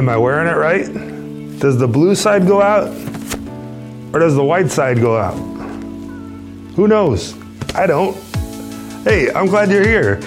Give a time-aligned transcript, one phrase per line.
[0.00, 0.86] Am I wearing it right?
[1.60, 2.88] Does the blue side go out?
[4.14, 5.34] Or does the white side go out?
[6.74, 7.34] Who knows?
[7.74, 8.16] I don't.
[9.04, 10.18] Hey, I'm glad you're here.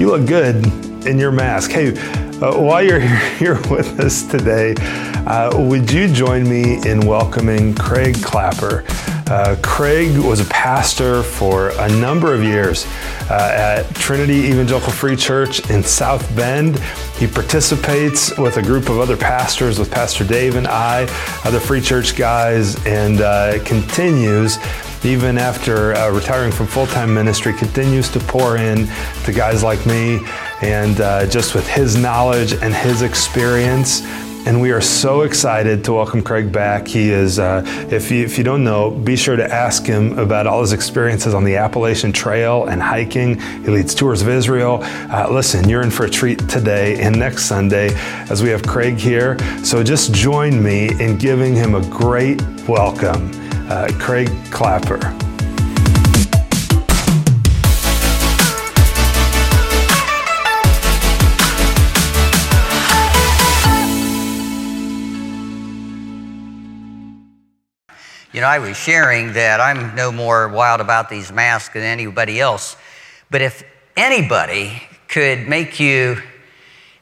[0.00, 0.66] You look good
[1.06, 1.70] in your mask.
[1.70, 1.96] Hey,
[2.40, 2.98] uh, while you're
[3.38, 4.74] here with us today,
[5.28, 8.82] uh, would you join me in welcoming Craig Clapper?
[9.30, 12.84] Uh, Craig was a pastor for a number of years
[13.30, 16.80] uh, at Trinity Evangelical Free Church in South Bend.
[17.16, 21.04] He participates with a group of other pastors, with Pastor Dave and I,
[21.44, 24.58] other Free Church guys, and uh, continues
[25.04, 28.88] even after uh, retiring from full-time ministry, continues to pour in
[29.24, 30.20] to guys like me,
[30.60, 34.02] and uh, just with his knowledge and his experience,
[34.46, 36.88] and we are so excited to welcome Craig back.
[36.88, 40.46] He is, uh, if, you, if you don't know, be sure to ask him about
[40.46, 43.38] all his experiences on the Appalachian Trail and hiking.
[43.38, 44.80] He leads tours of Israel.
[44.82, 47.90] Uh, listen, you're in for a treat today and next Sunday
[48.30, 49.38] as we have Craig here.
[49.64, 53.30] So just join me in giving him a great welcome.
[53.68, 55.29] Uh, Craig Clapper.
[68.32, 72.38] You know, I was sharing that I'm no more wild about these masks than anybody
[72.38, 72.76] else.
[73.28, 73.64] But if
[73.96, 76.22] anybody could make you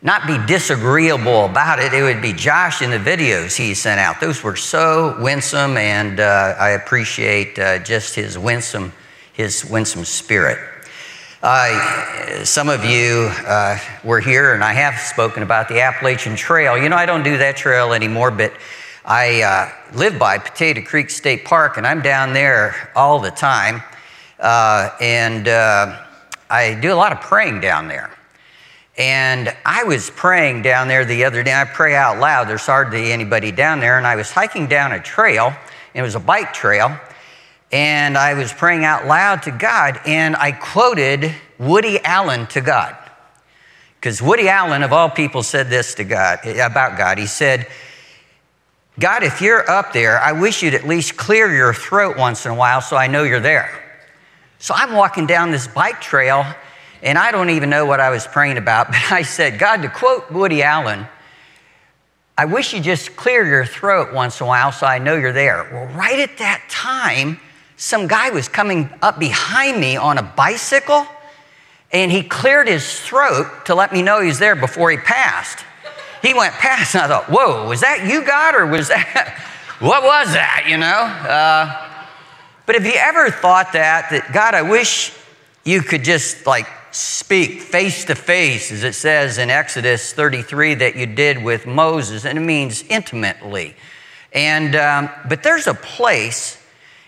[0.00, 4.22] not be disagreeable about it, it would be Josh in the videos he sent out.
[4.22, 8.94] Those were so winsome, and uh, I appreciate uh, just his winsome,
[9.34, 10.58] his winsome spirit.
[11.42, 16.78] Uh, some of you uh, were here, and I have spoken about the Appalachian Trail.
[16.78, 18.54] You know, I don't do that trail anymore, but
[19.10, 23.82] I uh, live by Potato Creek State Park, and I'm down there all the time.
[24.38, 25.98] Uh, and uh,
[26.50, 28.10] I do a lot of praying down there.
[28.98, 31.54] And I was praying down there the other day.
[31.54, 32.48] I pray out loud.
[32.48, 33.96] There's hardly anybody down there.
[33.96, 35.56] And I was hiking down a trail,
[35.94, 36.94] it was a bike trail.
[37.72, 42.94] And I was praying out loud to God, and I quoted Woody Allen to God.
[43.94, 47.16] Because Woody Allen, of all people, said this to God about God.
[47.16, 47.68] He said,
[48.98, 52.50] God, if you're up there, I wish you'd at least clear your throat once in
[52.50, 53.70] a while so I know you're there.
[54.58, 56.44] So I'm walking down this bike trail,
[57.00, 59.88] and I don't even know what I was praying about, but I said, God, to
[59.88, 61.06] quote Woody Allen,
[62.36, 65.32] I wish you just clear your throat once in a while so I know you're
[65.32, 65.68] there.
[65.72, 67.38] Well, right at that time,
[67.76, 71.06] some guy was coming up behind me on a bicycle,
[71.92, 75.64] and he cleared his throat to let me know he's there before he passed
[76.22, 79.38] he went past, and I thought, whoa, was that you, God, or was that,
[79.80, 80.86] what was that, you know?
[80.86, 81.88] Uh,
[82.66, 85.12] but have you ever thought that, that God, I wish
[85.64, 90.96] you could just like speak face to face, as it says in Exodus 33 that
[90.96, 93.74] you did with Moses, and it means intimately.
[94.32, 96.62] And, um, but there's a place,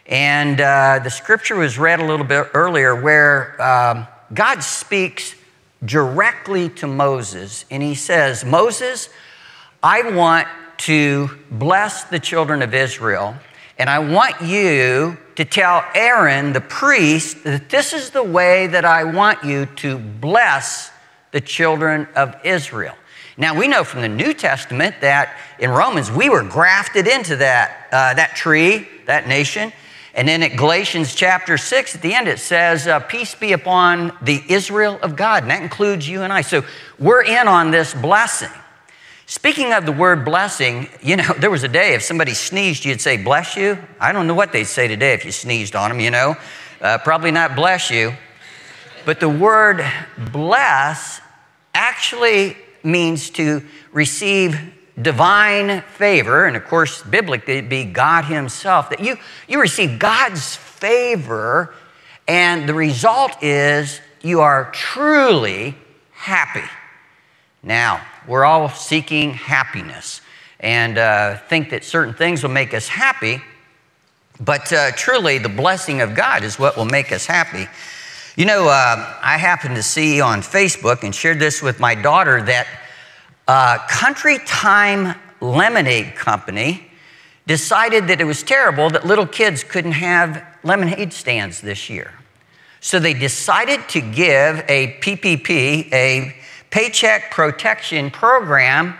[0.07, 5.35] and uh, the scripture was read a little bit earlier, where um, God speaks
[5.85, 9.09] directly to Moses, and he says, Moses,
[9.83, 10.47] I want
[10.79, 13.35] to bless the children of Israel,
[13.79, 18.85] and I want you to tell Aaron, the priest, that this is the way that
[18.85, 20.91] I want you to bless
[21.33, 22.95] the children of Israel.
[23.39, 27.87] Now, we know from the New Testament that in Romans, we were grafted into that,
[27.91, 29.73] uh, that tree, that nation.
[30.15, 34.13] And then at Galatians chapter 6, at the end, it says, uh, Peace be upon
[34.21, 35.43] the Israel of God.
[35.45, 36.41] And that includes you and I.
[36.41, 36.65] So
[36.99, 38.51] we're in on this blessing.
[39.27, 43.01] Speaking of the word blessing, you know, there was a day if somebody sneezed, you'd
[43.01, 43.79] say, Bless you.
[44.01, 46.37] I don't know what they'd say today if you sneezed on them, you know.
[46.81, 48.13] Uh, probably not bless you.
[49.05, 49.85] But the word
[50.33, 51.21] bless
[51.75, 54.59] actually means to receive
[55.03, 59.17] divine favor, and of course, biblically, it'd be God Himself, that you,
[59.49, 61.75] you receive God's favor,
[62.29, 65.75] and the result is you are truly
[66.13, 66.69] happy.
[67.63, 70.21] Now, we're all seeking happiness
[70.61, 73.41] and uh, think that certain things will make us happy,
[74.41, 77.67] but uh, truly, the blessing of God is what will make us happy.
[78.37, 82.41] You know, uh, I happened to see on Facebook and shared this with my daughter
[82.43, 82.67] that
[83.51, 86.89] uh, Country Time Lemonade Company
[87.49, 92.13] decided that it was terrible that little kids couldn't have lemonade stands this year.
[92.81, 96.33] So they decided to give a PPP, a
[96.71, 98.95] Paycheck Protection Program,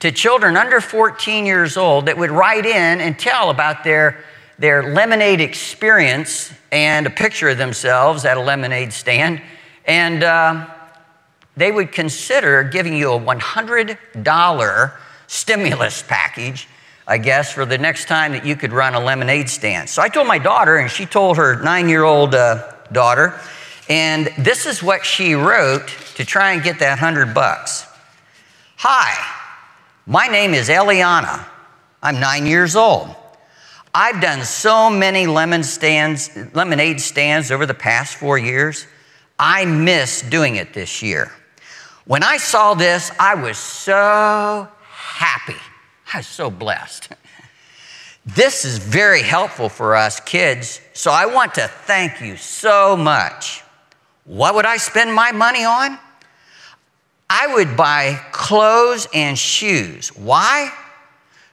[0.00, 4.24] to children under 14 years old that would write in and tell about their,
[4.58, 9.40] their lemonade experience and a picture of themselves at a lemonade stand.
[9.84, 10.71] And uh,
[11.56, 14.92] they would consider giving you a $100
[15.26, 16.68] stimulus package,
[17.06, 19.88] I guess, for the next time that you could run a lemonade stand.
[19.88, 23.38] So I told my daughter, and she told her nine year old uh, daughter,
[23.88, 27.86] and this is what she wrote to try and get that hundred bucks.
[28.76, 29.14] Hi,
[30.06, 31.44] my name is Eliana.
[32.02, 33.14] I'm nine years old.
[33.94, 38.86] I've done so many lemon stands, lemonade stands over the past four years.
[39.38, 41.30] I miss doing it this year.
[42.04, 45.56] When I saw this, I was so happy.
[46.12, 47.08] I was so blessed.
[48.24, 53.62] This is very helpful for us kids, so I want to thank you so much.
[54.24, 55.98] What would I spend my money on?
[57.28, 60.08] I would buy clothes and shoes.
[60.10, 60.72] Why?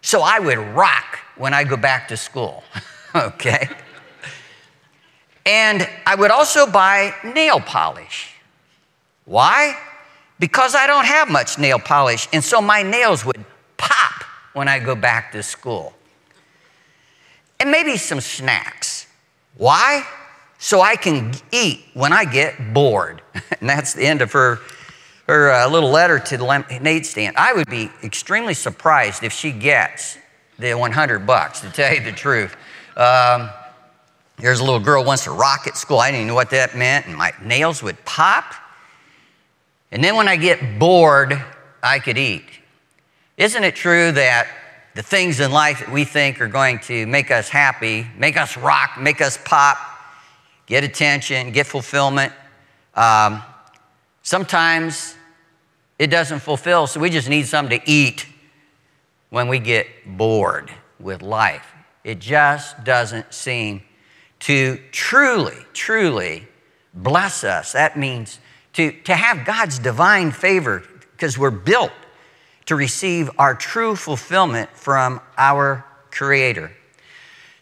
[0.02, 2.64] So I would rock when I go back to school,
[3.16, 3.70] okay?
[5.46, 8.36] And I would also buy nail polish.
[9.26, 9.76] Why?
[10.40, 13.44] Because I don't have much nail polish, and so my nails would
[13.78, 15.94] pop when I go back to school.
[17.60, 19.08] And maybe some snacks.
[19.58, 20.08] Why?
[20.58, 23.22] So I can eat when I get bored.
[23.60, 24.60] and that's the end of her,
[25.28, 27.36] her uh, little letter to the lemonade stand.
[27.38, 30.18] I would be extremely surprised if she gets
[30.58, 32.56] the 100 bucks, to tell you the truth.
[32.96, 33.50] Um,
[34.38, 36.00] there's a little girl wants to rock at school.
[36.00, 38.54] I didn't know what that meant, and my nails would pop.
[39.92, 41.42] And then when I get bored,
[41.82, 42.46] I could eat.
[43.38, 44.48] Isn't it true that
[44.96, 48.58] the things in life that we think are going to make us happy, make us
[48.58, 49.78] rock, make us pop,
[50.66, 52.34] get attention, get fulfillment,
[52.96, 53.42] um,
[54.24, 55.16] sometimes
[55.98, 58.26] it doesn't fulfill, so we just need something to eat
[59.30, 61.66] when we get bored with life.
[62.04, 63.84] It just doesn't seem
[64.40, 66.48] to truly, truly
[66.94, 67.74] bless us.
[67.74, 68.40] That means
[68.74, 71.92] to, to have God's divine favor because we're built
[72.68, 76.72] to receive our true fulfillment from our Creator.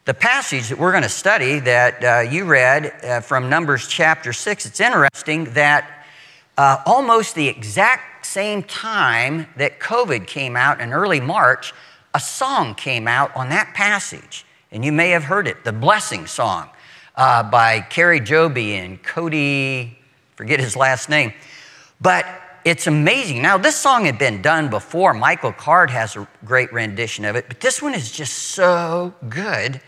[0.05, 4.31] The passage that we're going to study that uh, you read uh, from Numbers chapter
[4.31, 6.05] 6, it's interesting that
[6.57, 11.73] uh, almost the exact same time that COVID came out in early March,
[12.13, 14.45] a song came out on that passage.
[14.71, 16.69] And you may have heard it, the Blessing Song
[17.15, 19.97] uh, by Kari Jobe and Cody,
[20.37, 21.33] forget his last name.
[21.99, 22.25] But
[22.63, 23.41] it's amazing.
[23.41, 25.13] Now, this song had been done before.
[25.13, 29.81] Michael Card has a great rendition of it, but this one is just so good.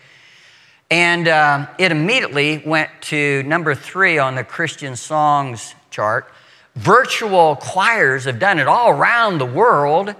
[0.90, 6.32] And uh, it immediately went to number three on the Christian songs chart.
[6.74, 10.14] Virtual choirs have done it all around the world,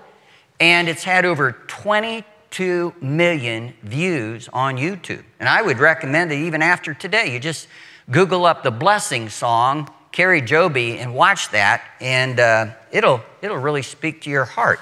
[0.61, 5.25] and it's had over 22 million views on YouTube.
[5.41, 7.67] And I would recommend that even after today, you just
[8.11, 13.83] Google up the blessing song, Kari Jobe, and watch that, and uh, it'll, it'll really
[13.83, 14.81] speak to your heart.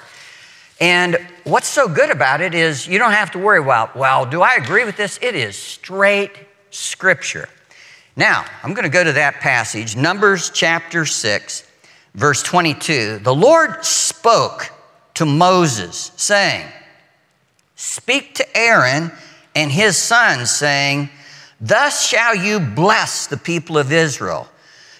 [0.81, 4.43] And what's so good about it is you don't have to worry about, well, do
[4.43, 5.19] I agree with this?
[5.21, 6.33] It is straight
[6.71, 7.49] scripture.
[8.17, 11.71] Now, I'm going to go to that passage, Numbers chapter 6,
[12.15, 13.19] verse 22.
[13.19, 14.73] The Lord spoke
[15.15, 16.67] to Moses, saying,
[17.77, 19.13] Speak to Aaron
[19.55, 21.11] and his sons, saying,
[21.61, 24.49] Thus shall you bless the people of Israel.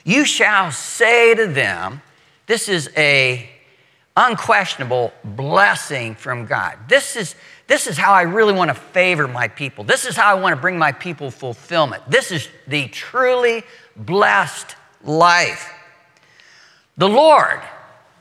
[0.09, 2.01] You shall say to them,
[2.47, 3.47] This is a
[4.17, 6.79] unquestionable blessing from God.
[6.89, 7.35] This is
[7.67, 9.85] this is how I really want to favor my people.
[9.85, 12.11] This is how I want to bring my people fulfillment.
[12.11, 13.65] This is the truly
[13.97, 15.71] blessed life.
[16.97, 17.61] The Lord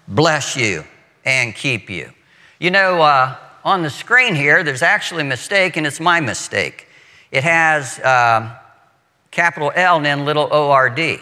[0.10, 0.84] bless you
[1.24, 2.12] and keep you.
[2.60, 6.90] You know, uh, on the screen here, there's actually a mistake, and it's my mistake.
[7.32, 8.60] It has uh,
[9.32, 11.20] capital L and then little O R D.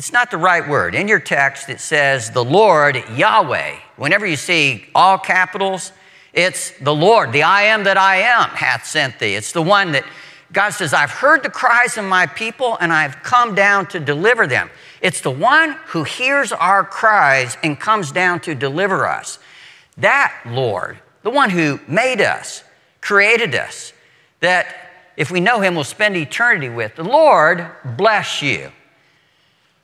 [0.00, 0.94] It's not the right word.
[0.94, 3.76] In your text, it says the Lord Yahweh.
[3.96, 5.92] Whenever you see all capitals,
[6.32, 9.34] it's the Lord, the I am that I am, hath sent thee.
[9.34, 10.06] It's the one that
[10.54, 14.46] God says, I've heard the cries of my people and I've come down to deliver
[14.46, 14.70] them.
[15.02, 19.38] It's the one who hears our cries and comes down to deliver us.
[19.98, 22.64] That Lord, the one who made us,
[23.02, 23.92] created us,
[24.40, 24.74] that
[25.18, 26.96] if we know him, we'll spend eternity with.
[26.96, 28.72] The Lord bless you.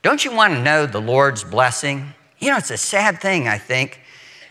[0.03, 2.13] Don't you want to know the Lord's blessing?
[2.39, 4.01] You know, it's a sad thing, I think,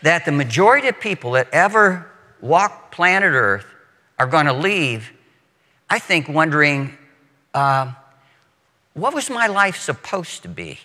[0.02, 2.10] that the majority of people that ever
[2.40, 3.66] walk planet Earth
[4.18, 5.12] are going to leave,
[5.88, 6.96] I think, wondering,
[7.54, 7.92] uh,
[8.94, 10.78] what was my life supposed to be?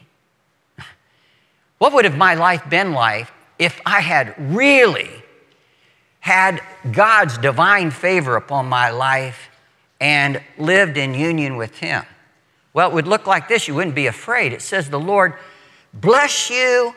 [1.78, 3.28] What would have my life been like
[3.58, 5.10] if I had really
[6.20, 9.50] had God's divine favor upon my life
[10.00, 12.04] and lived in union with Him?
[12.74, 13.68] Well, it would look like this.
[13.68, 14.54] You wouldn't be afraid.
[14.54, 15.34] It says, The Lord
[15.94, 16.96] bless you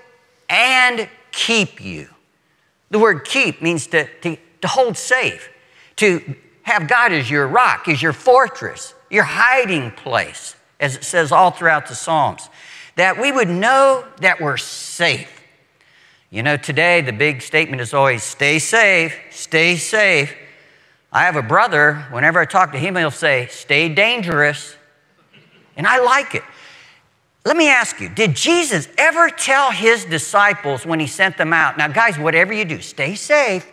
[0.49, 2.09] and keep you.
[2.91, 5.49] The word keep means to, to, to hold safe,
[5.97, 11.33] to have God as your rock, as your fortress, your hiding place, as it says
[11.33, 12.49] all throughout the Psalms.
[12.97, 15.43] That we would know that we're safe.
[16.31, 20.35] You know, today the big statement is always stay safe, stay safe.
[21.13, 24.77] I have a brother, whenever I talk to him, he'll say, stay dangerous.
[25.77, 26.43] And I like it.
[27.45, 31.77] Let me ask you, did Jesus ever tell his disciples when he sent them out,
[31.77, 33.71] now, guys, whatever you do, stay safe.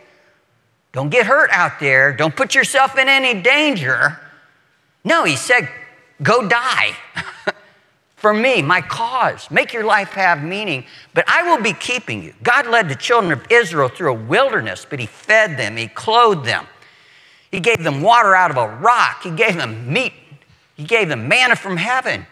[0.92, 2.14] Don't get hurt out there.
[2.14, 4.20] Don't put yourself in any danger.
[5.06, 5.70] No, he said,
[6.22, 6.92] go die
[8.18, 9.50] for me, my cause.
[9.50, 12.34] Make your life have meaning, but I will be keeping you.
[12.44, 16.46] God led the children of Israel through a wilderness, but he fed them, he clothed
[16.46, 16.68] them.
[17.52, 19.24] He gave them water out of a rock.
[19.24, 20.14] He gave them meat.
[20.82, 22.26] He gave them manna from heaven.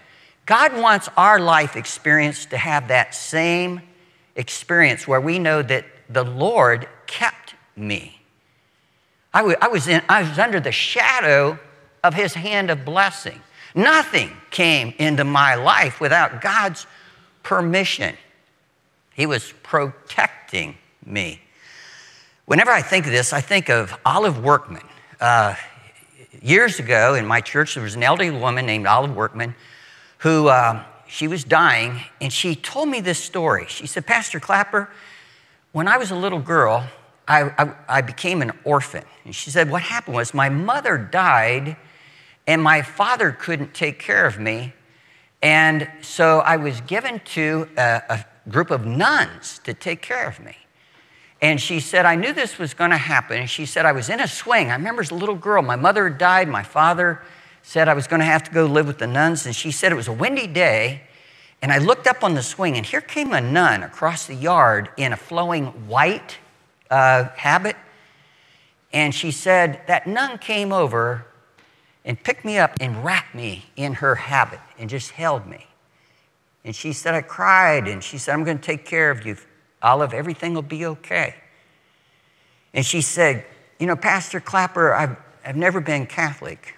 [0.47, 3.79] God wants our life experience to have that same
[4.35, 8.23] experience where we know that the Lord kept me.
[9.35, 11.59] I was, in, I was under the shadow
[12.03, 13.39] of His hand of blessing.
[13.75, 16.87] Nothing came into my life without God's
[17.43, 18.17] permission.
[19.13, 20.75] He was protecting
[21.05, 21.39] me.
[22.45, 24.87] Whenever I think of this, I think of Olive Workman.
[25.21, 25.53] Uh,
[26.41, 29.55] years ago in my church, there was an elderly woman named Olive Workman
[30.19, 33.65] who uh, she was dying, and she told me this story.
[33.67, 34.89] She said, Pastor Clapper,
[35.71, 36.87] when I was a little girl,
[37.27, 39.03] I, I, I became an orphan.
[39.25, 41.77] And she said, What happened was my mother died,
[42.47, 44.73] and my father couldn't take care of me.
[45.41, 50.39] And so I was given to a, a group of nuns to take care of
[50.39, 50.55] me.
[51.41, 53.37] And she said, I knew this was going to happen.
[53.37, 54.69] And she said, I was in a swing.
[54.69, 56.49] I remember as a little girl, my mother died.
[56.49, 57.21] My father
[57.63, 59.45] said I was going to have to go live with the nuns.
[59.45, 61.03] And she said it was a windy day.
[61.61, 64.89] And I looked up on the swing, and here came a nun across the yard
[64.95, 66.37] in a flowing white
[66.89, 67.75] uh, habit.
[68.93, 71.25] And she said, That nun came over
[72.05, 75.67] and picked me up and wrapped me in her habit and just held me.
[76.63, 79.37] And she said, I cried, and she said, I'm going to take care of you
[79.81, 81.35] Olive, everything will be okay.
[82.73, 83.45] And she said,
[83.79, 86.75] You know, Pastor Clapper, I've, I've never been Catholic,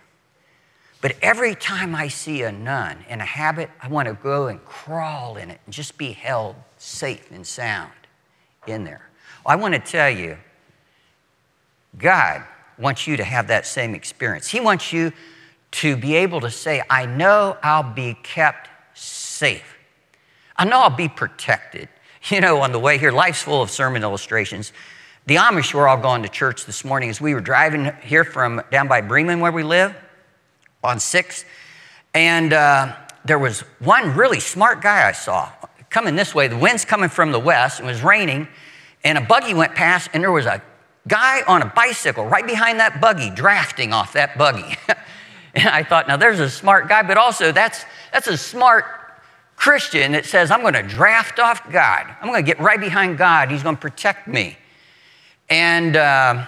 [1.01, 4.63] but every time I see a nun in a habit, I want to go and
[4.65, 7.91] crawl in it and just be held safe and sound
[8.67, 9.10] in there.
[9.46, 10.38] I want to tell you,
[11.98, 12.43] God
[12.77, 14.48] wants you to have that same experience.
[14.48, 15.12] He wants you
[15.72, 19.77] to be able to say, I know I'll be kept safe.
[20.55, 21.89] I know I'll be protected.
[22.29, 24.73] You know, on the way here, life's full of sermon illustrations.
[25.25, 28.61] The Amish were all going to church this morning as we were driving here from
[28.71, 29.95] down by Bremen, where we live,
[30.83, 31.45] on 6.
[32.13, 35.51] And uh, there was one really smart guy I saw
[35.89, 36.47] coming this way.
[36.47, 38.47] The wind's coming from the west, it was raining,
[39.03, 40.61] and a buggy went past, and there was a
[41.07, 44.77] guy on a bicycle right behind that buggy, drafting off that buggy.
[45.55, 48.85] and I thought, now there's a smart guy, but also that's, that's a smart
[49.62, 52.08] Christian that says, I'm going to draft off God.
[52.20, 53.51] I'm going to get right behind God.
[53.51, 54.58] He's going to protect me.
[55.51, 56.48] And uh,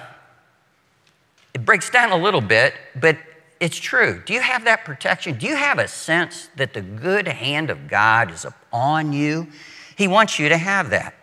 [1.54, 3.20] it breaks down a little bit, but
[3.60, 4.20] it's true.
[4.26, 5.38] Do you have that protection?
[5.38, 9.46] Do you have a sense that the good hand of God is upon you?
[9.96, 11.14] He wants you to have that.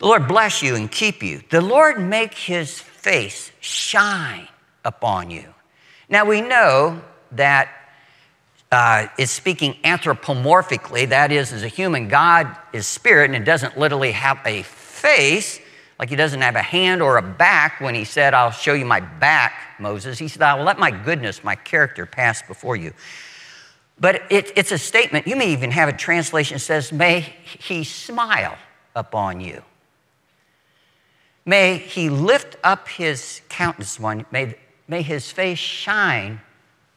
[0.00, 1.40] The Lord bless you and keep you.
[1.48, 4.48] The Lord make his face shine
[4.84, 5.46] upon you.
[6.10, 7.00] Now we know
[7.32, 7.77] that
[8.70, 13.78] uh, is speaking anthropomorphically, that is, as a human, God is spirit and it doesn't
[13.78, 15.58] literally have a face,
[15.98, 18.84] like he doesn't have a hand or a back when he said, I'll show you
[18.84, 20.18] my back, Moses.
[20.18, 22.92] He said, I will let my goodness, my character pass before you.
[23.98, 25.26] But it, it's a statement.
[25.26, 28.56] You may even have a translation that says, May he smile
[28.94, 29.62] upon you.
[31.44, 34.24] May he lift up his countenance one.
[34.30, 34.54] May,
[34.86, 36.40] may his face shine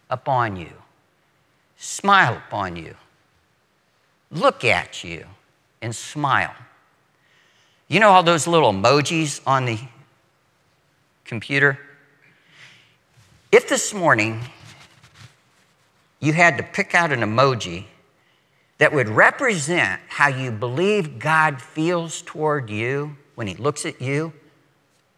[0.10, 0.81] upon you
[1.82, 2.96] smile upon you,
[4.30, 5.26] look at you,
[5.82, 6.54] and smile.
[7.88, 9.80] You know all those little emojis on the
[11.26, 11.80] computer?
[13.52, 14.42] If this morning
[16.20, 17.86] you had to pick out an emoji
[18.78, 24.34] that would represent how you believe God feels toward you when He looks at you,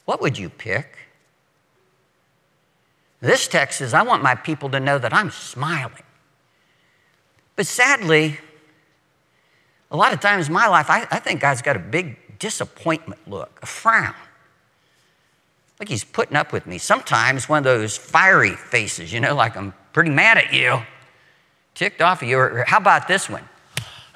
[0.05, 0.98] what would you pick?
[3.20, 6.03] This text says, I want my people to know that I'm smiling.
[7.56, 8.40] But sadly,
[9.92, 13.22] a lot of times in my life, I, I think God's got a big disappointment
[13.28, 14.16] look, a frown.
[15.80, 16.78] Like he's putting up with me.
[16.78, 20.82] Sometimes one of those fiery faces, you know, like I'm pretty mad at you,
[21.76, 22.38] ticked off of you.
[22.38, 23.48] Or how about this one?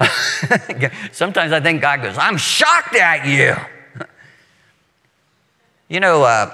[1.12, 3.54] Sometimes I think God goes, I'm shocked at you.
[5.90, 6.52] You know, uh,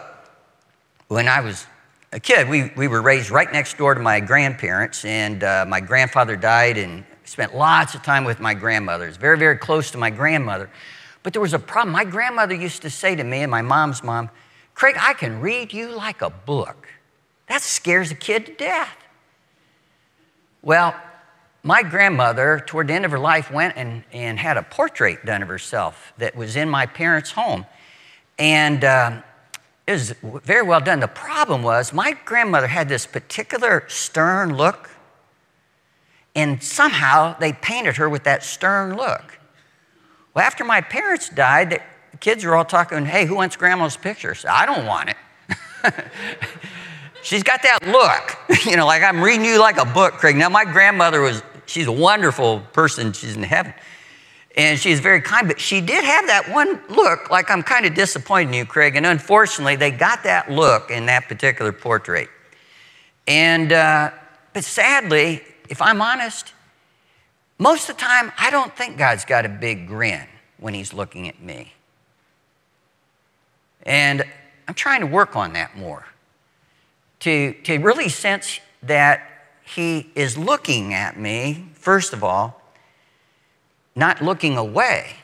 [1.08, 1.66] when I was
[2.14, 5.80] a kid, we, we were raised right next door to my grandparents, and uh, my
[5.80, 9.08] grandfather died and spent lots of time with my grandmother.
[9.08, 10.70] It's very, very close to my grandmother.
[11.24, 11.92] But there was a problem.
[11.92, 14.30] My grandmother used to say to me and my mom's mom,
[14.74, 16.86] Craig, I can read you like a book.
[17.48, 18.96] That scares a kid to death.
[20.62, 20.94] Well,
[21.64, 25.42] my grandmother, toward the end of her life, went and, and had a portrait done
[25.42, 27.66] of herself that was in my parents' home.
[28.38, 29.24] And um,
[29.86, 31.00] it was very well done.
[31.00, 34.90] The problem was, my grandmother had this particular stern look,
[36.34, 39.38] and somehow they painted her with that stern look.
[40.32, 44.34] Well, after my parents died, the kids were all talking, hey, who wants grandma's picture?
[44.34, 45.16] So I don't want it.
[47.22, 50.36] She's got that look, you know, like I'm reading you like a book, Craig.
[50.36, 53.12] Now, my grandmother was, she's a wonderful person.
[53.12, 53.72] She's in heaven.
[54.56, 57.94] And she's very kind, but she did have that one look like I'm kind of
[57.94, 58.94] disappointing you, Craig.
[58.94, 62.28] And unfortunately, they got that look in that particular portrait.
[63.26, 64.12] And, uh,
[64.52, 66.52] but sadly, if I'm honest,
[67.58, 70.26] most of the time, I don't think God's got a big grin
[70.58, 71.72] when He's looking at me.
[73.82, 74.22] And
[74.68, 76.06] I'm trying to work on that more
[77.20, 82.60] to, to really sense that He is looking at me, first of all,
[83.94, 85.16] not looking away.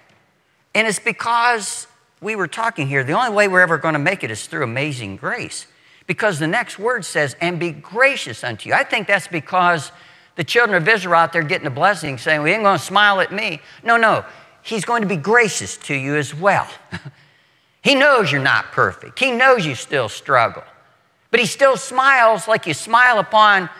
[0.75, 1.87] And it's because
[2.21, 4.63] we were talking here, the only way we're ever going to make it is through
[4.63, 5.67] amazing grace.
[6.07, 8.75] Because the next word says, and be gracious unto you.
[8.75, 9.93] I think that's because
[10.37, 13.21] the children of Israel out there getting a blessing, saying, We ain't going to smile
[13.21, 13.61] at me.
[13.83, 14.25] No, no.
[14.63, 16.69] He's going to be gracious to you as well.
[17.83, 20.65] he knows you're not perfect, He knows you still struggle.
[21.31, 23.71] But He still smiles like you smile upon.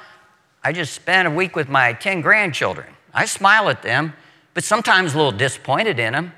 [0.63, 2.89] I just spent a week with my 10 grandchildren.
[3.15, 4.13] I smile at them
[4.55, 6.33] but sometimes a little disappointed in them.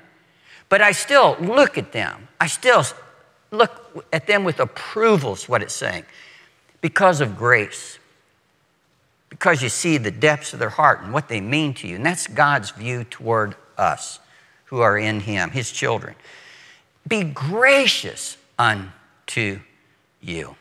[0.69, 2.27] But I still look at them.
[2.39, 2.83] I still
[3.51, 6.05] look at them with approval, is what it's saying,
[6.81, 7.99] because of grace.
[9.29, 11.95] Because you see the depths of their heart and what they mean to you.
[11.95, 14.19] And that's God's view toward us
[14.65, 16.15] who are in Him, His children.
[17.07, 19.59] Be gracious unto
[20.21, 20.55] you.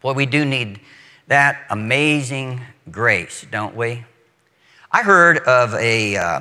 [0.00, 0.80] Boy, we do need
[1.26, 4.04] that amazing grace, don't we?
[4.96, 6.40] I heard of a uh,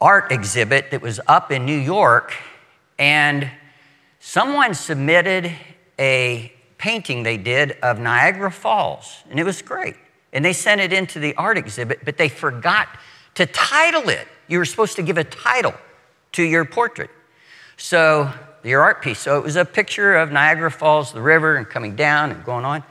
[0.00, 2.34] art exhibit that was up in New York,
[2.98, 3.48] and
[4.18, 5.52] someone submitted
[5.96, 9.94] a painting they did of Niagara Falls, and it was great.
[10.32, 12.88] And they sent it into the art exhibit, but they forgot
[13.36, 14.26] to title it.
[14.48, 15.74] You were supposed to give a title
[16.32, 17.10] to your portrait.
[17.76, 18.28] So,
[18.64, 19.20] your art piece.
[19.20, 22.64] So, it was a picture of Niagara Falls, the river, and coming down and going
[22.64, 22.82] on.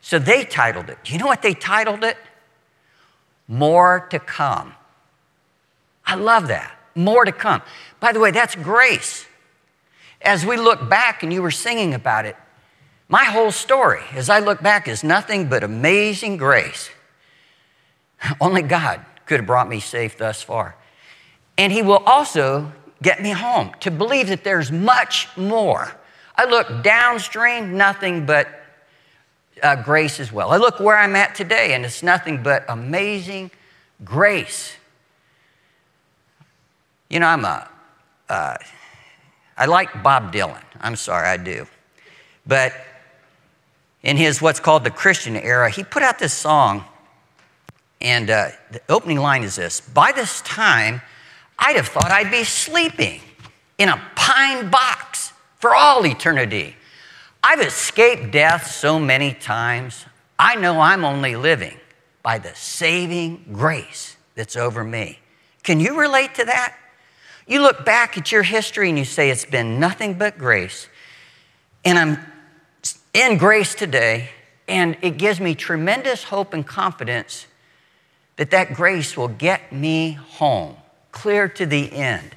[0.00, 0.98] So, they titled it.
[1.02, 2.16] Do you know what they titled it?
[3.48, 4.74] More to come.
[6.06, 6.76] I love that.
[6.94, 7.62] More to come.
[8.00, 9.26] By the way, that's grace.
[10.22, 12.36] As we look back and you were singing about it,
[13.08, 16.90] my whole story, as I look back, is nothing but amazing grace.
[18.40, 20.76] Only God could have brought me safe thus far.
[21.58, 25.94] And He will also get me home to believe that there's much more.
[26.36, 28.48] I look downstream, nothing but
[29.64, 30.50] uh, grace as well.
[30.50, 33.50] I look where I'm at today, and it's nothing but amazing
[34.04, 34.74] grace.
[37.08, 37.68] You know, I'm a,
[38.28, 38.56] uh,
[39.56, 40.62] I like Bob Dylan.
[40.80, 41.66] I'm sorry, I do.
[42.46, 42.74] But
[44.02, 46.84] in his what's called the Christian era, he put out this song,
[48.02, 51.00] and uh, the opening line is this By this time,
[51.58, 53.22] I'd have thought I'd be sleeping
[53.78, 56.76] in a pine box for all eternity.
[57.46, 60.06] I've escaped death so many times,
[60.38, 61.76] I know I'm only living
[62.22, 65.18] by the saving grace that's over me.
[65.62, 66.74] Can you relate to that?
[67.46, 70.88] You look back at your history and you say, It's been nothing but grace.
[71.84, 72.18] And I'm
[73.12, 74.30] in grace today,
[74.66, 77.46] and it gives me tremendous hope and confidence
[78.36, 80.76] that that grace will get me home,
[81.12, 82.36] clear to the end.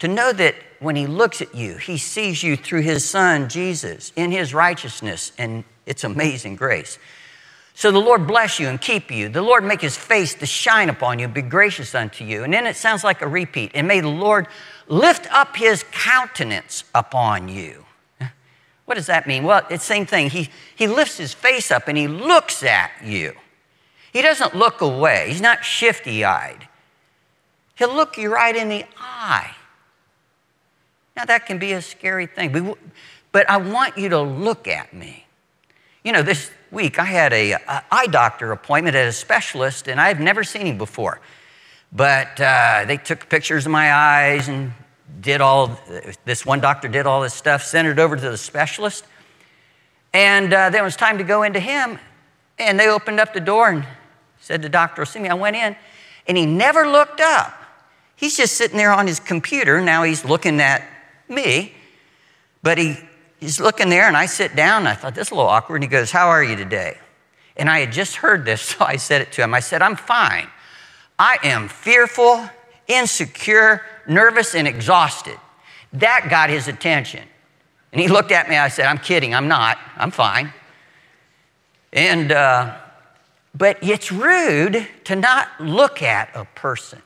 [0.00, 4.12] To know that when he looks at you, he sees you through his son, Jesus,
[4.14, 6.98] in his righteousness, and it's amazing grace.
[7.74, 9.28] So the Lord bless you and keep you.
[9.28, 12.44] The Lord make his face to shine upon you, be gracious unto you.
[12.44, 13.72] And then it sounds like a repeat.
[13.74, 14.48] And may the Lord
[14.88, 17.84] lift up his countenance upon you.
[18.84, 19.44] What does that mean?
[19.44, 20.30] Well, it's the same thing.
[20.30, 23.34] He, he lifts his face up and he looks at you.
[24.14, 26.66] He doesn't look away, he's not shifty eyed.
[27.74, 29.54] He'll look you right in the eye
[31.18, 32.76] now, that can be a scary thing,
[33.32, 35.26] but I want you to look at me.
[36.04, 37.56] You know, this week I had a,
[37.90, 41.20] eye doctor appointment at a specialist, and I've never seen him before.
[41.92, 44.72] But uh, they took pictures of my eyes and
[45.20, 45.76] did all
[46.24, 49.04] this one doctor did all this stuff, sent it over to the specialist,
[50.12, 51.98] and uh, then it was time to go into him,
[52.60, 53.84] and they opened up the door and
[54.38, 55.28] said the doctor will see me.
[55.28, 55.74] I went in,
[56.28, 57.60] and he never looked up.
[58.14, 59.80] He's just sitting there on his computer.
[59.80, 60.88] Now he's looking at
[61.28, 61.72] me,
[62.62, 62.96] but he,
[63.40, 65.76] he's looking there, and I sit down, and I thought, this is a little awkward.
[65.76, 66.98] And he goes, How are you today?
[67.56, 69.54] And I had just heard this, so I said it to him.
[69.54, 70.48] I said, I'm fine.
[71.18, 72.48] I am fearful,
[72.86, 75.38] insecure, nervous, and exhausted.
[75.92, 77.24] That got his attention.
[77.92, 78.56] And he looked at me.
[78.56, 79.34] I said, I'm kidding.
[79.34, 79.78] I'm not.
[79.96, 80.52] I'm fine.
[81.92, 82.76] And, uh,
[83.54, 87.02] but it's rude to not look at a person.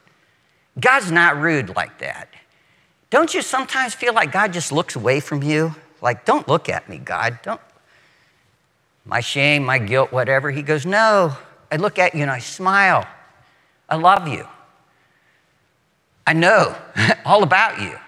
[0.79, 2.29] God's not rude like that.
[3.13, 5.75] Don't you sometimes feel like God just looks away from you?
[6.01, 7.39] Like, don't look at me, God.
[7.43, 7.61] Don't.
[9.05, 10.51] My shame, my guilt, whatever.
[10.51, 11.37] He goes, No.
[11.71, 13.07] I look at you and I smile.
[13.87, 14.49] I love you.
[16.27, 16.75] I know
[17.27, 17.99] all about you.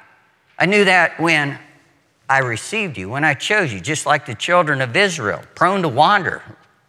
[0.59, 1.59] I knew that when
[2.27, 5.89] I received you, when I chose you, just like the children of Israel, prone to
[5.89, 6.43] wander.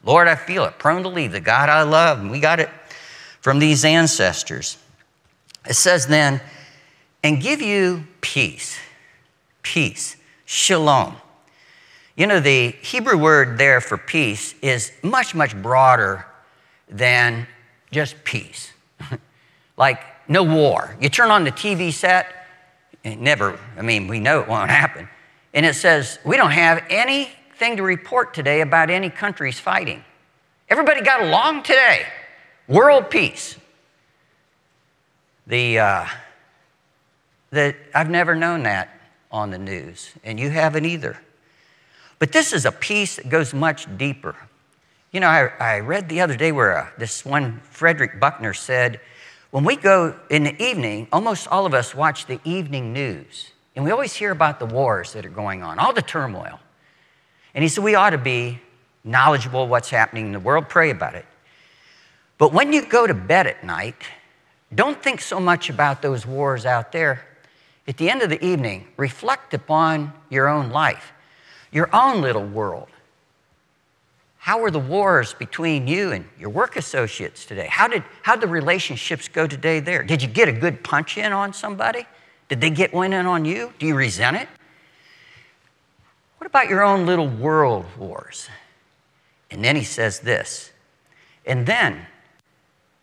[0.05, 2.19] Lord, I feel it, prone to leave the God I love.
[2.19, 2.69] And we got it
[3.41, 4.77] from these ancestors.
[5.67, 6.39] It says then,
[7.25, 8.77] and give you peace.
[9.63, 10.15] Peace.
[10.45, 11.15] Shalom.
[12.15, 16.27] You know, the Hebrew word there for peace is much, much broader
[16.87, 17.47] than
[17.89, 18.71] just peace.
[19.75, 20.95] like no war.
[21.01, 22.27] You turn on the TV set,
[23.03, 25.09] it never, I mean, we know it won't happen.
[25.51, 30.03] And it says, we don't have anything to report today about any countries fighting.
[30.69, 32.05] Everybody got along today.
[32.67, 33.57] World peace.
[35.47, 36.07] The, uh,
[37.55, 38.89] the, I've never known that
[39.31, 41.17] on the news, and you haven't either.
[42.19, 44.35] But this is a piece that goes much deeper.
[45.11, 48.99] You know, I, I read the other day where uh, this one Frederick Buckner said,
[49.51, 53.83] when we go in the evening, almost all of us watch the evening news, and
[53.83, 56.59] we always hear about the wars that are going on, all the turmoil.
[57.53, 58.59] And he said, we ought to be
[59.03, 61.25] knowledgeable of what's happening in the world, pray about it.
[62.37, 64.03] But when you go to bed at night,
[64.73, 67.25] don't think so much about those wars out there.
[67.87, 71.13] At the end of the evening, reflect upon your own life,
[71.71, 72.87] your own little world.
[74.37, 77.67] How were the wars between you and your work associates today?
[77.67, 80.03] How did, how did the relationships go today there?
[80.03, 82.05] Did you get a good punch in on somebody?
[82.47, 83.73] Did they get one in on you?
[83.79, 84.47] Do you resent it?
[86.37, 88.49] What about your own little world wars?
[89.49, 90.71] And then he says this.
[91.45, 92.05] And then,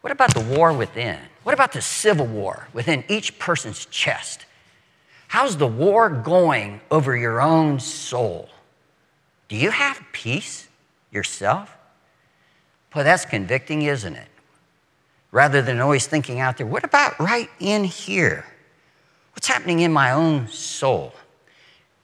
[0.01, 1.19] what about the war within?
[1.43, 4.47] What about the civil war within each person's chest?
[5.33, 8.51] How's the war going over your own soul?
[9.49, 10.69] Do you have peace?
[11.11, 11.77] yourself?
[12.93, 14.29] Boy, that's convicting, isn't it?
[15.31, 18.45] Rather than always thinking out there, what about right in here?
[19.35, 21.15] What's happening in my own soul?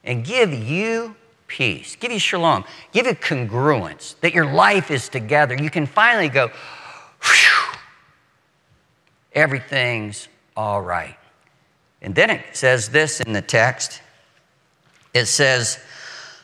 [0.05, 1.15] And give you
[1.49, 5.55] peace, give you shalom, give you congruence, that your life is together.
[5.55, 6.51] You can finally go,
[9.35, 11.19] everything's all right.
[12.01, 14.01] And then it says this in the text
[15.15, 15.79] it says,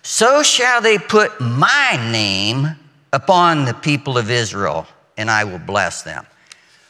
[0.03, 2.77] so shall they put my name
[3.12, 4.87] upon the people of Israel,
[5.17, 6.27] and I will bless them.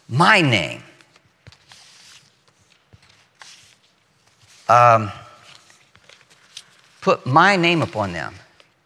[0.08, 0.82] My name.
[4.68, 5.12] Um,
[7.02, 8.34] put my name upon them.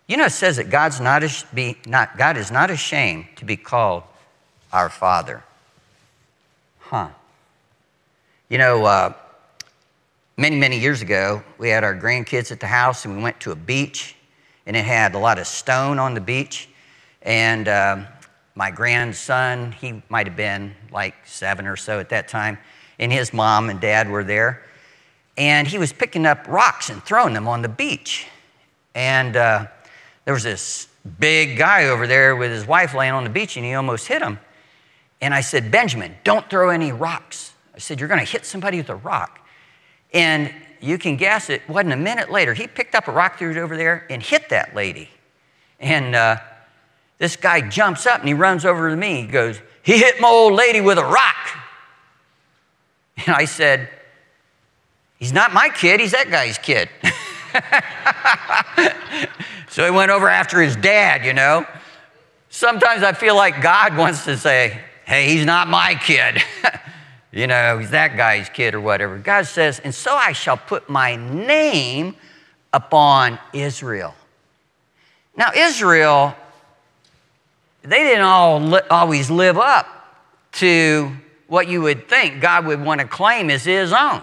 [0.09, 1.23] You know, it says that God's not,
[1.55, 4.03] be, not, God is not ashamed to be called
[4.73, 5.45] our Father.
[6.81, 7.09] Huh.
[8.49, 9.13] You know, uh,
[10.39, 13.51] many, many years ago, we had our grandkids at the house and we went to
[13.51, 14.15] a beach
[14.67, 16.69] and it had a lot of stone on the beach.
[17.23, 18.05] And uh,
[18.55, 22.59] my grandson, he might have been like seven or so at that time,
[23.01, 24.63] and his mom and dad were there.
[25.37, 28.27] And he was picking up rocks and throwing them on the beach.
[28.95, 29.67] And uh,
[30.25, 33.65] there was this big guy over there with his wife laying on the beach, and
[33.65, 34.39] he almost hit him.
[35.21, 37.53] And I said, Benjamin, don't throw any rocks.
[37.75, 39.48] I said, You're going to hit somebody with a rock.
[40.13, 42.55] And you can guess it wasn't a minute later.
[42.55, 45.11] He picked up a rock, through it over there, and hit that lady.
[45.81, 46.39] And uh,
[47.19, 49.23] this guy jumps up and he runs over to me.
[49.23, 51.37] He goes, He hit my old lady with a rock.
[53.27, 53.89] And I said,
[55.19, 56.89] He's not my kid, he's that guy's kid.
[59.69, 61.67] so he went over after his dad, you know.
[62.51, 66.43] Sometimes I feel like God wants to say, Hey, he's not my kid.
[67.39, 69.17] you know, he's that guy's kid or whatever.
[69.17, 72.17] God says, and so I shall put my name
[72.73, 74.13] upon Israel.
[75.37, 76.35] Now, Israel,
[77.83, 79.87] they didn't all li- always live up
[80.55, 81.13] to
[81.47, 84.21] what you would think God would want to claim as his own.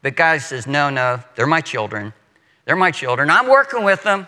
[0.00, 2.14] But God says, no, no, they're my children.
[2.64, 3.28] They're my children.
[3.28, 4.26] I'm working with them,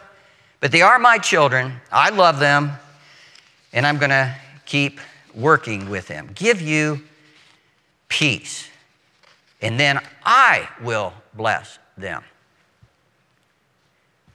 [0.61, 1.81] but they are my children.
[1.91, 2.73] I love them,
[3.73, 4.35] and I'm going to
[4.67, 5.01] keep
[5.35, 6.29] working with them.
[6.35, 7.01] Give you
[8.09, 8.69] peace,
[9.61, 12.23] and then I will bless them.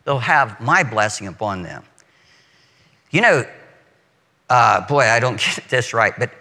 [0.05, 1.83] They'll have my blessing upon them.
[3.11, 3.45] You know,
[4.49, 6.31] uh, boy, I don't get this right, but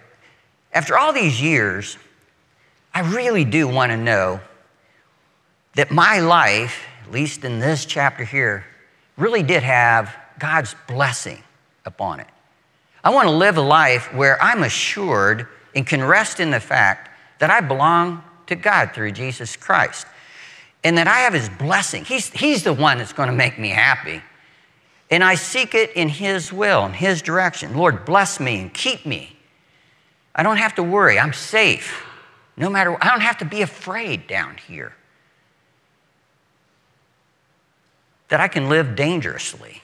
[0.72, 1.98] after all these years,
[2.94, 4.40] I really do want to know
[5.74, 8.64] that my life, at least in this chapter here,
[9.16, 11.42] really did have God's blessing
[11.84, 12.26] upon it.
[13.04, 17.10] I want to live a life where I'm assured and can rest in the fact
[17.42, 20.07] that I belong to God through Jesus Christ
[20.85, 22.05] and that I have His blessing.
[22.05, 24.22] He's, he's the one that's going to make me happy.
[25.11, 27.76] And I seek it in His will, in His direction.
[27.76, 29.37] Lord, bless me and keep me.
[30.37, 31.18] I don't have to worry.
[31.18, 32.07] I'm safe.
[32.57, 34.94] No matter, I don't have to be afraid down here.
[38.28, 39.83] That I can live dangerously.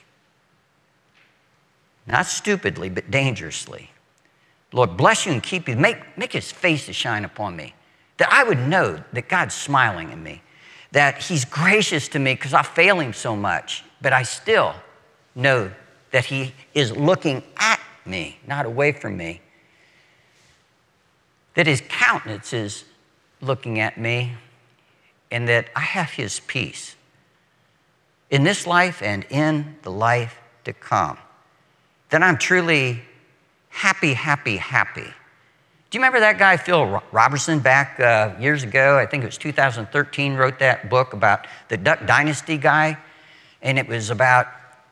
[2.07, 3.89] Not stupidly, but dangerously.
[4.71, 5.75] Lord, bless you and keep you.
[5.75, 7.73] Make, make his face to shine upon me.
[8.17, 10.41] That I would know that God's smiling at me.
[10.91, 13.83] That he's gracious to me because I fail him so much.
[14.01, 14.75] But I still
[15.35, 15.71] know
[16.11, 19.41] that he is looking at me, not away from me
[21.59, 22.85] that his countenance is
[23.41, 24.33] looking at me
[25.29, 26.95] and that I have his peace
[28.29, 31.17] in this life and in the life to come.
[32.11, 33.01] That I'm truly
[33.79, 35.03] happy, happy, happy.
[35.03, 38.97] Do you remember that guy, Phil Robertson, back uh, years ago?
[38.97, 42.97] I think it was 2013, wrote that book about the Duck Dynasty guy.
[43.61, 44.47] And it was about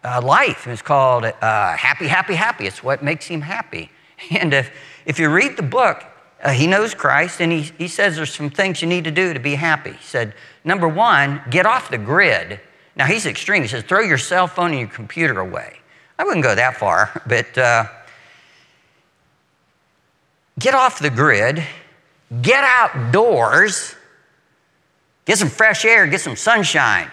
[0.06, 0.66] uh, life.
[0.66, 2.66] It was called uh, Happy, Happy, Happy.
[2.66, 3.92] It's what makes him happy.
[4.32, 4.72] And if,
[5.06, 6.04] if you read the book,
[6.42, 9.34] uh, he knows Christ, and he, he says there's some things you need to do
[9.34, 9.92] to be happy.
[9.92, 12.62] He said, number one, get off the grid.
[12.96, 13.62] Now, he's extreme.
[13.62, 15.78] He says, throw your cell phone and your computer away.
[16.18, 17.86] I wouldn't go that far, but uh,
[20.60, 21.64] get off the grid,
[22.42, 23.96] get outdoors,
[25.26, 27.10] get some fresh air, get some sunshine,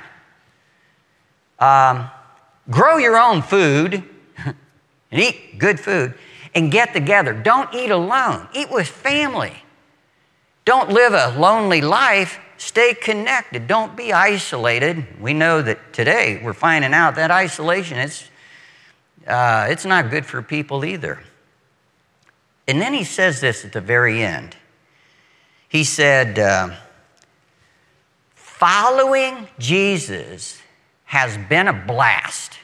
[1.58, 2.08] um,
[2.70, 4.02] grow your own food,
[4.44, 4.56] and
[5.20, 6.14] eat good food
[6.54, 7.32] and get together.
[7.32, 9.52] Don't eat alone, eat with family.
[10.64, 12.38] Don't live a lonely life.
[12.56, 13.66] Stay connected.
[13.66, 15.20] Don't be isolated.
[15.20, 18.30] We know that today we're finding out that isolation is
[19.26, 21.18] uh, it's not good for people either.
[22.66, 24.56] And then he says this at the very end.
[25.68, 26.76] He said, uh,
[28.34, 30.62] "Following Jesus
[31.04, 32.58] has been a blast."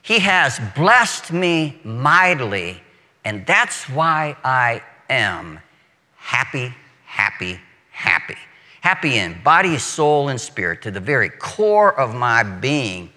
[0.00, 2.82] He has blessed me mightily,
[3.24, 5.60] and that's why I am
[6.16, 8.36] happy, happy, happy.
[8.80, 13.12] Happy in body, soul, and spirit, to the very core of my being.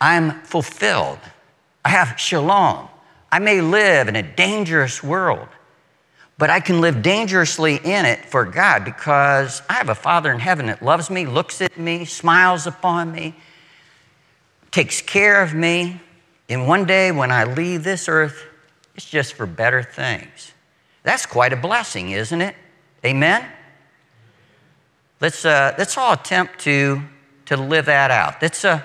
[0.00, 1.18] I'm fulfilled.
[1.84, 2.88] I have shalom.
[3.30, 5.48] I may live in a dangerous world,
[6.38, 10.38] but I can live dangerously in it for God because I have a Father in
[10.38, 13.34] heaven that loves me, looks at me, smiles upon me,
[14.70, 16.00] takes care of me.
[16.48, 18.44] And one day when I leave this earth,
[18.94, 20.52] it's just for better things.
[21.02, 22.54] That's quite a blessing, isn't it?
[23.04, 23.44] Amen?
[25.20, 27.02] Let's, uh, let's all attempt to,
[27.46, 28.40] to live that out.
[28.40, 28.80] Let's, uh,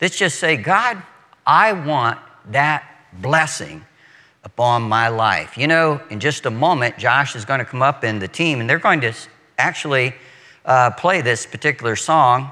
[0.00, 1.02] let's just say, God,
[1.46, 2.18] I want
[2.50, 3.84] that blessing
[4.44, 5.58] upon my life.
[5.58, 8.60] You know, in just a moment, Josh is going to come up in the team
[8.60, 9.12] and they're going to
[9.58, 10.14] actually
[10.64, 12.50] uh, play this particular song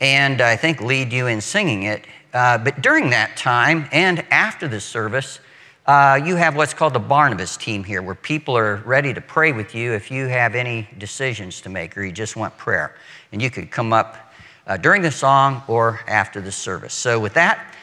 [0.00, 2.04] and I think lead you in singing it.
[2.32, 5.40] Uh, but during that time and after the service,
[5.86, 9.52] uh, you have what's called the Barnabas team here, where people are ready to pray
[9.52, 12.96] with you if you have any decisions to make or you just want prayer.
[13.32, 14.32] And you could come up
[14.66, 16.94] uh, during the song or after the service.
[16.94, 17.74] So, with that,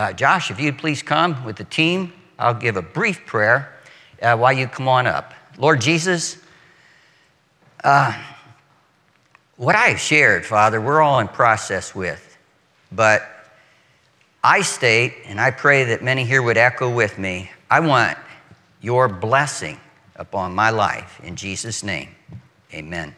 [0.00, 3.74] uh, uh, Josh, if you'd please come with the team, I'll give a brief prayer
[4.22, 5.34] uh, while you come on up.
[5.58, 6.38] Lord Jesus,
[9.56, 12.38] what I have shared, Father, we're all in process with.
[12.90, 13.28] But
[14.42, 18.16] I state, and I pray that many here would echo with me, I want
[18.80, 19.78] your blessing
[20.16, 21.20] upon my life.
[21.22, 22.08] In Jesus' name,
[22.72, 23.14] amen.